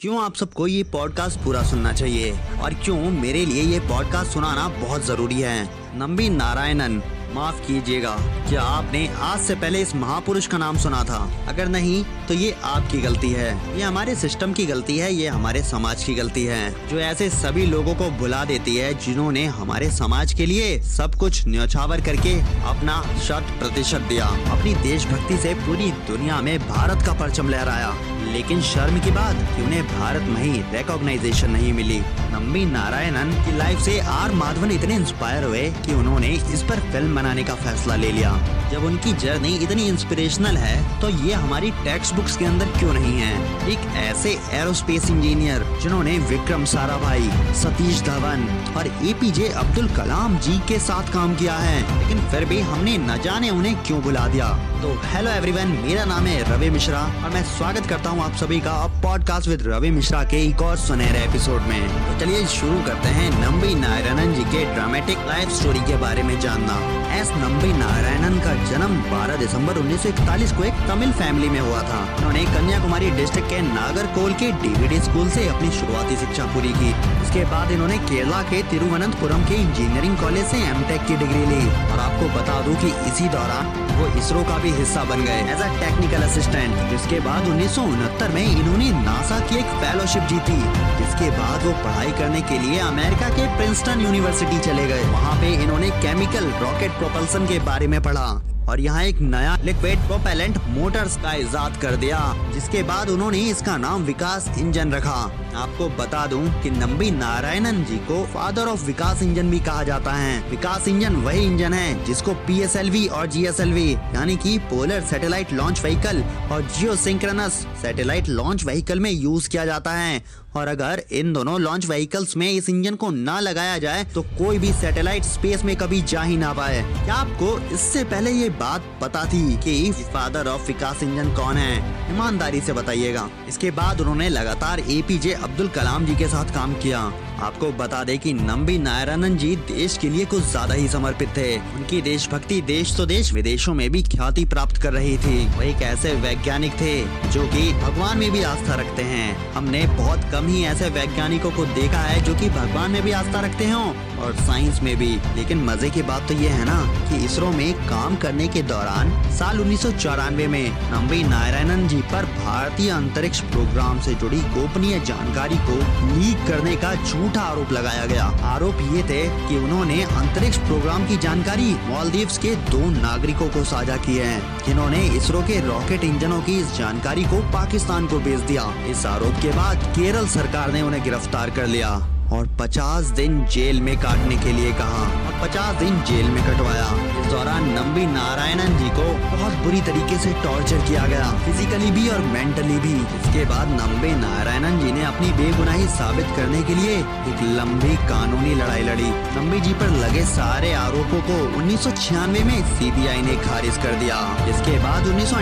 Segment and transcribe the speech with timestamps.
[0.00, 2.32] क्यों आप सबको ये पॉडकास्ट पूरा सुनना चाहिए?
[2.62, 5.64] और क्यों मेरे लिए ये पॉडकास्ट सुनाना बहुत ज़रूरी है?
[5.98, 7.00] नंबी नारायणन,
[7.34, 8.16] माफ़ कीजिएगा,
[8.48, 11.46] क्या आपने आज से पहले इस महापुरुष का नाम सुना था?
[11.48, 15.62] अगर नहीं तो ये आपकी गलती है। ये हमारे सिस्टम की गलती है, ये हमारे
[15.62, 20.34] समाज की गलती है। जो ऐसे सभी लोगों को भुला देती है, जिन्होंने हमारे समाज
[20.34, 26.40] के लिए सब कुछ न्यौछावर करके अपना शत प्रतिशत दिया। अपनी देशभक्ति से पूरी दुनिया
[26.40, 31.50] में भारत का परचम लहराया। लेकिन शर्म की बात कि उन्हें भारत में ही रिकॉग्नाइजेशन
[31.50, 31.98] नहीं मिली।
[32.32, 37.14] नम्बी नारायणन की लाइफ से आर माधवन इतने इंस्पायर हुए कि उन्होंने इस पर फ़िल्म
[37.16, 38.32] बनाने का फैसला ले लिया।
[38.72, 43.18] जब उनकी जर्नी इतनी इंस्पिरेशनल है तो ये हमारी टेक्स्ट बुक्स के अंदर क्यों नहीं
[43.18, 43.34] है?
[43.68, 50.78] एक ऐसे एरोस्पेस इंजीनियर जिन्होंने विक्रम साराभाई, सतीश धवन और एपीजे अब्दुल कलाम जी के
[50.80, 54.92] साथ काम किया है, लेकिन फिर भी हमने न जाने उन्हें क्यों बुला दिया। तो
[55.04, 59.00] हेलो एवरीवन मेरा नाम है रवि मिश्रा और मैं स्वागत करता हूँ आप सभी का
[59.02, 63.30] पॉडकास्ट विद रवि मिश्रा के एक और सुनहरे एपिसोड में। तो चलिए शुरू करते हैं
[63.42, 66.78] नंबी नारायणन जी के ड्रामेटिक लाइफ स्टोरी के बारे में जानना।
[67.20, 72.00] एस नंबी नारायणन का जन्म 12 दिसंबर 1941 को एक तमिल फैमिली में हुआ था।
[72.16, 76.92] उन्होंने कन्याकुमारी डिस्ट्रिक्ट के नागरकोल के डीवीडी स्कूल से अपनी शुरुआती शिक्षा पूरी की।
[77.22, 81.98] उसके बाद इन्होंने केरला के तिरुवनंतपुरम के इंजीनियरिंग कॉलेज से एमटेक की डिग्री ली। और
[81.98, 85.68] आपको बता दूँ कि इसी दौरान वो इसरो का भी हिस्सा बन गए एज अ
[85.80, 90.56] टेक्निकल असिस्टेंट जिसके बाद उन्नीस में इन्होंने नासा की एक फेलोशिप जीती,
[90.98, 95.46] जिसके बाद वो पढ़ाई करने के लिए अमेरिका के प्रिंसटन यूनिवर्सिटी चले गए। वहाँ पे
[95.46, 101.16] इन्होंने केमिकल रॉकेट प्रोपल्सन के बारे में पढ़ा। और यहाँ एक नया लिक्विड प्रोपेलेंट मोटर्स
[101.16, 102.20] का इजाद कर दिया,
[102.54, 105.18] जिसके बाद उन्होंने इसका नाम विकास इंजन रखा।
[105.56, 110.12] आपको बता दूँ कि नंबी नारायणन जी को फादर ऑफ़ विकास इंजन भी कहा जाता
[110.12, 115.82] है। विकास इंजन वही इंजन है, जिसको पीएसएलवी और जीएसएलवी यानी कि पोलर सैटेलाइट लॉन्च
[115.82, 120.22] व्हीकल और geosynchronous satellite launch vehicle में यूज़ किया जाता है।
[120.56, 124.58] और अगर इन दोनों लॉन्च व्हीकल्स में इस इंजन को ना लगाया जाए तो कोई
[124.58, 128.84] भी सैटेलाइट स्पेस में कभी जा ही ना पाए। क्या आपको इससे पहले ये बात
[129.02, 131.76] पता थी कि फादर ऑफ़ विकास इंजन कौन है?
[132.10, 137.00] ईमानदारी से बताइएगा। इसके बाद उन्होंने लगातार एपीजे अब्दुल कलाम जी के साथ काम किया।
[137.38, 141.56] आपको बता दें कि नंबी नारायणन जी देश के लिए कुछ ज़्यादा ही समर्पित थे।
[141.56, 145.82] उनकी देशभक्ति देश तो देश विदेशों में भी ख्याति प्राप्त कर रही थी। वो एक
[145.82, 146.96] ऐसे वैज्ञानिक थे,
[147.30, 151.66] जो कि भगवान में भी आस्था रखते हैं। हमने बहुत कम ही ऐसे वैज्ञानिकों को
[151.74, 153.84] देखा है जो कि भगवान में भी आस्था रखते हो।
[154.16, 157.72] और साइंस में भी। लेकिन मज़े की बात तो ये है ना कि इसरो में
[157.88, 163.40] काम करने के दौरान साल उन्नीस सौ चौरानवे में नंबी नारायणन जी पर भारतीय अंतरिक्ष
[163.52, 165.76] प्रोग्राम से जुड़ी गोपनीय जानकारी को
[166.12, 171.16] लीक करने का झूठा आरोप लगाया गया। आरोप ये थे कि उन्होंने अंतरिक्ष प्रोग्राम की
[171.18, 176.58] जानकारी मालदीव्स के दो नागरिकों को साझा किए हैं, जिन्होंने इसरो के रॉकेट इंजनों की
[176.60, 181.02] इस जानकारी को पाकिस्तान को भेज दिया। इस आरोप के बाद केरल सरकार ने उन्हें
[181.04, 181.96] गिरफ़्तार कर लिया।
[182.32, 186.86] और 50 दिन जेल में काटने के लिए कहा और 50 दिन जेल में कटवाया।
[187.20, 192.08] इस दौरान नंबी नारायणन जी को बहुत बुरी तरीके से टॉर्चर किया गया, फिजिकली भी
[192.08, 196.96] और मेंटली भी। इसके बाद नंबी नारायणन जी ने अपनी बेगुनाही साबित करने के लिए
[196.98, 202.44] एक लंबी कानूनी लड़ाई लड़ी। नंबी जी पर लगे सारे आरोपों को उन्नीस सौ छियानवे
[202.44, 205.34] में सीबीआई ने खारिज कर दिया। इसके बाद उन्नीस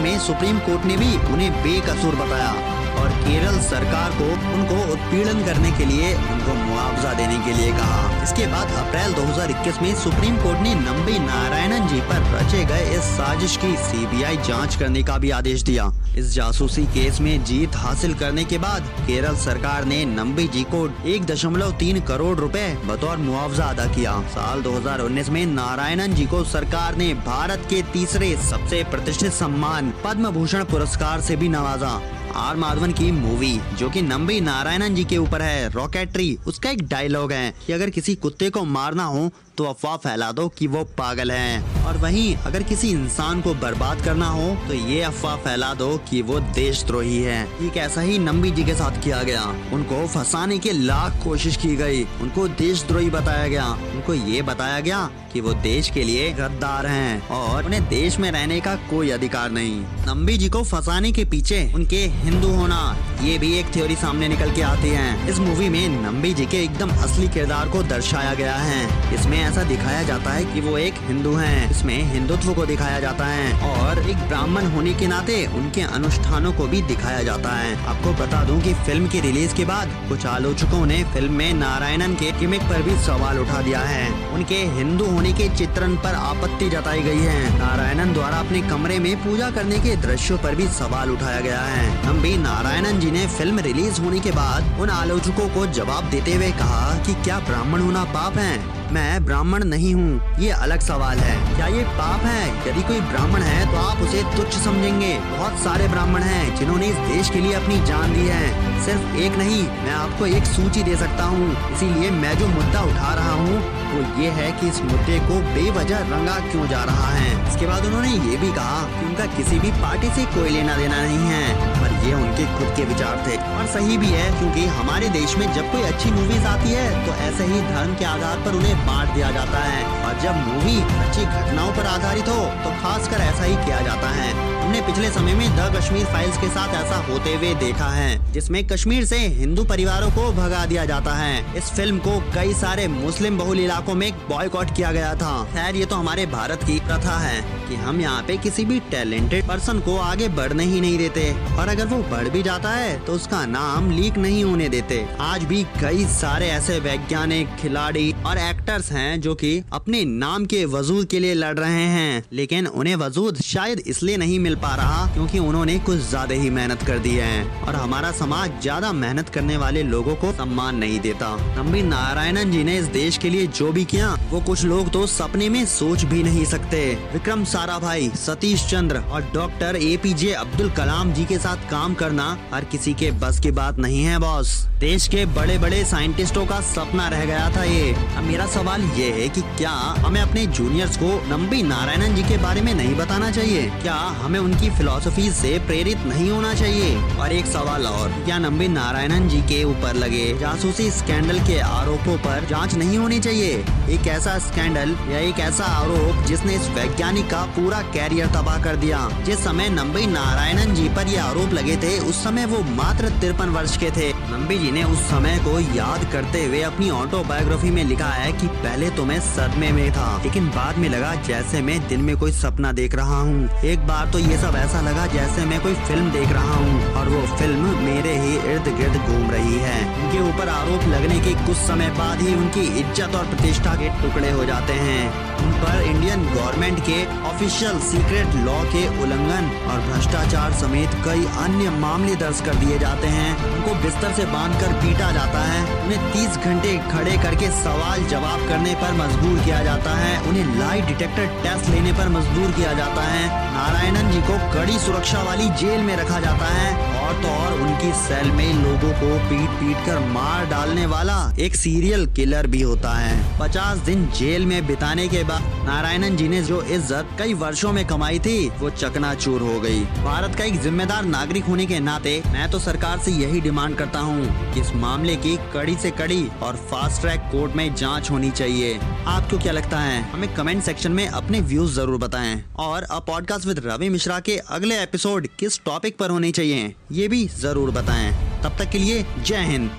[0.00, 2.52] में सुप्रीम कोर्ट ने भी उन्हें बेकसूर बताया।
[2.98, 8.22] और केरल सरकार को उनको उत्पीड़न करने के लिए, उनको मुआवजा देने के लिए कहा।
[8.22, 13.04] इसके बाद अप्रैल 2021 में सुप्रीम कोर्ट ने नंबी नारायणन जी पर रचे गए इस
[13.12, 18.14] साजिश की सीबीआई जाँच करने का भी आदेश दिया। इस जासूसी केस में जीत हासिल
[18.14, 23.16] करने के बाद केरल सरकार ने नंबी जी को एक दशमलव तीन करोड़ रुपए बतौर
[23.16, 28.84] मुआवजा अदा किया। साल 2019 में नारायणन जी को सरकार ने भारत के तीसरे सबसे
[28.84, 34.40] प्रतिष्ठित सम्मान पद्म भूषण पुरस्कार से भी नवाजा। आर माधवन की मूवी, जो कि नंबी
[34.40, 38.64] नारायणन जी के ऊपर है, रॉकेटरी, उसका एक डायलॉग है कि अगर किसी कुत्ते को
[38.64, 43.40] मारना हो तो अफवाह फैला दो कि वो पागल हैं। और वहीं, अगर किसी इंसान
[43.40, 48.00] को बर्बाद करना हो तो ये अफवाह फैला दो कि वो देशद्रोही है। एक ऐसा
[48.00, 52.46] ही नंबी जी के साथ किया गया। उनको फंसाने की लाख कोशिश की गई। उनको
[52.48, 57.64] देशद्रोही बताया गया। उनको ये बताया गया कि वो देश के लिए गद्दार हैं और
[57.64, 62.04] उन्हें देश में रहने का कोई अधिकार नहीं। नंबी जी को फंसाने के पीछे उनके
[62.18, 66.32] हिंदू होना, ये भी एक थ्योरी सामने निकल के आती है। इस मूवी में नंबी
[66.34, 70.60] जी के एकदम असली किरदार को दर्शाया गया है। इसमें ऐसा दिखाया जाता है कि
[70.60, 75.06] वो एक हिंदू हैं। इसमें हिंदुत्व को दिखाया जाता है और एक ब्राह्मण होने के
[75.06, 79.54] नाते उनके अनुष्ठानों को भी दिखाया जाता है। आपको बता दूँ कि फ़िल्म की रिलीज़
[79.54, 83.80] के बाद कुछ आलोचकों ने फ़िल्म में नारायणन के किमिक पर भी सवाल उठा दिया
[83.80, 88.98] है। उनके हिंदू होने के चित्रण पर आपत्ति जताई गई है। नारायणन द्वारा अपने कमरे
[88.98, 93.26] में पूजा करने के दृश्यों पर भी सवाल उठाया गया है। नम्बी नारायणन जी ने
[93.26, 97.80] फ़िल्म रिलीज़ होने के बाद उन आलोचकों को जवाब देते हुए कहा कि क्या ब्राह्मण
[97.80, 98.77] होना पाप है?
[98.92, 102.68] मैं ब्राह्मण नहीं हूँ, ये अलग सवाल है। क्या ये पाप है?
[102.68, 106.96] यदि कोई ब्राह्मण है तो आप उसे तुच्छ समझेंगे। बहुत सारे ब्राह्मण हैं, जिन्होंने इस
[107.08, 110.96] देश के लिए अपनी जान दी है। सिर्फ़ एक नहीं, मैं आपको एक सूची दे
[110.96, 113.58] सकता हूँ। इसीलिए मैं जो मुद्दा उठा रहा हूँ,
[113.88, 117.84] वो ये है कि इस मुद्दे को बेवजह रंगा क्यों जा रहा है। इसके बाद
[117.86, 121.54] उन्होंने ये भी कहा कि उनका किसी भी पार्टी से कोई लेना देना नहीं है,
[121.74, 125.46] पर ये उनके खुद के विचार थे। और सही भी है, क्योंकि हमारे देश में
[125.54, 129.14] जब कोई अच्छी मूवीज़ आती है तो ऐसे ही धर्म के आधार पर उन्हें बांट
[129.14, 133.56] दिया जाता है। और जब मूवी अच्छी घटनाओं पर आधारित हो तो खासकर ऐसा ही
[133.56, 137.54] किया जाता है। हमने पिछले समय में द कश्मीर फाइल्स के साथ ऐसा होते हुए
[137.56, 142.18] देखा है, जिसमें कश्मीर से हिंदू परिवारों को भगा दिया जाता है। इस फ़िल्म को
[142.34, 146.64] कई सारे मुस्लिम बहुल इलाकों में बॉयकॉट किया गया था। खैर, ये तो हमारे भारत
[146.64, 150.80] की प्रथा है कि हम यहाँ पे किसी भी टैलेंटेड पर्सन को आगे बढ़ने ही
[150.80, 154.68] नहीं देते। और अगर वो बढ़ भी जाता है तो उसका नाम लीक नहीं होने
[154.68, 158.38] देते। आज भी कई सारे ऐसे वैज्ञानिक, खिलाड़ी और
[158.68, 162.94] एक्टर्स हैं जो कि अपने नाम के वजूद के लिए लड़ रहे हैं, लेकिन उन्हें
[162.96, 167.14] वजूद शायद इसलिए नहीं मिल पा रहा क्योंकि उन्होंने कुछ ज़्यादा ही मेहनत कर दी
[167.16, 172.50] है और हमारा समाज ज़्यादा मेहनत करने वाले लोगों को सम्मान नहीं देता। नम्बी नारायणन
[172.52, 175.64] जी ने इस देश के लिए जो भी किया, वो कुछ लोग तो सपने में
[175.68, 180.70] सोच भी नहीं सकते। विक्रम सारा भाई सतीश चंद्र और doctor A P J Abdul
[180.74, 184.56] Kalam ji के साथ काम करना हर किसी के बस की बात नहीं है, बॉस।
[184.80, 189.10] देश के बड़े बड़े साइंटिस्टों का सपना रह गया था ये। अब मेरा सवाल ये
[189.10, 193.30] है कि क्या हमें अपने जूनियर्स को नंबी नारायणन जी के बारे में नहीं बताना
[193.30, 193.62] चाहिए?
[193.82, 197.16] क्या हमें उनकी फिलोसफी से प्रेरित नहीं होना चाहिए?
[197.16, 202.16] और एक सवाल और, क्या नंबी नारायणन जी के ऊपर लगे जासूसी स्कैंडल के आरोपों
[202.18, 203.64] पर जाँच नहीं होनी चाहिए?
[203.90, 208.76] एक ऐसा स्कैंडल या एक ऐसा आरोप जिसने इस वैज्ञानिक का पूरा कैरियर तबाह कर
[208.76, 213.08] दिया। जिस समय नंबी नारायणन जी पर ये आरोप लगे थे, उस समय वो मात्र
[213.08, 217.70] तिरपन वर्ष के थे। नम्बी जी ने उस समय को याद करते हुए अपनी ऑटोबायोग्राफी
[217.70, 221.60] में लिखा है कि पहले तो मैं सदमे में था, लेकिन बाद में लगा जैसे
[221.62, 225.06] मैं दिन में कोई सपना देख रहा हूँ। एक बार तो ये सब ऐसा लगा
[225.06, 229.30] जैसे मैं कोई फ़िल्म देख रहा हूँ, और वो फ़िल्म मेरे ही इर्द गिर्द घूम
[229.30, 233.74] रही है। उनके ऊपर आरोप लगने के कुछ समय बाद ही उनकी इज़्ज़त और प्रतिष्ठा
[233.74, 239.50] के टुकड़े हो जाते हैं। उन पर इंडियन गवर्नमेंट के ऑफिशियल सीक्रेट लॉ के उल्लंघन
[239.70, 244.72] और भ्रष्टाचार समेत कई अन्य मामले दर्ज कर दिए जाते हैं। उनको बिस्तर से बांधकर
[244.82, 249.90] पीटा जाता है। उन्हें 30 घंटे खड़े करके सवाल जवाब करने पर मजबूर किया जाता
[249.90, 254.78] है। उन्हें लाई डिटेक्टर टेस्ट लेने पर मजबूर किया जाता है। नारायणन जी को कड़ी
[254.78, 259.06] सुरक्षा वाली जेल में रखा जाता है। और तो और उनकी सेल में लोगों को
[259.28, 264.44] पीट पीट कर मार डालने वाला एक सीरियल किलर भी होता है। पचास दिन जेल
[264.46, 268.70] में बिताने के बाद नारायणन जी ने जो इज़्ज़त कई वर्षों में कमाई थी, वो
[268.70, 273.12] चकनाचूर हो गई। भारत का एक जिम्मेदार नागरिक होने के नाते मैं तो सरकार से
[273.12, 277.74] यही डिमांड करता हूँ इस मामले की कड़ी से कड़ी और फास्ट ट्रैक कोर्ट में
[277.74, 280.02] जाँच होनी चाहिए। आपको क्या लगता है?
[280.10, 284.36] हमें कमेंट सेक्शन में अपने व्यूज़ ज़रूर बताए। और अब पॉडकास्ट विद रवि मिश्रा के
[284.50, 286.74] अगले एपिसोड किस टॉपिक पर होने चाहिए?
[286.98, 288.12] ये भी ज़रूर बताएँ।
[288.42, 289.70] तब तक के लिए जय हिंद।